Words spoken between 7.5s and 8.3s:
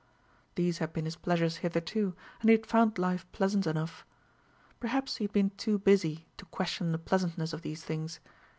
of these things.